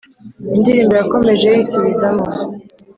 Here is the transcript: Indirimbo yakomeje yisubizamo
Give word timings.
Indirimbo 0.55 0.93
yakomeje 0.99 1.47
yisubizamo 1.57 2.23